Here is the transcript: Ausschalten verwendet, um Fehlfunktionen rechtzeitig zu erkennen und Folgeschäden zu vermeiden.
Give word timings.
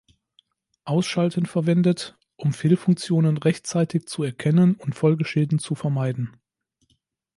Ausschalten 0.83 1.45
verwendet, 1.45 2.17
um 2.35 2.53
Fehlfunktionen 2.53 3.37
rechtzeitig 3.37 4.07
zu 4.07 4.23
erkennen 4.23 4.73
und 4.73 4.95
Folgeschäden 4.95 5.59
zu 5.59 5.75
vermeiden. 5.75 6.37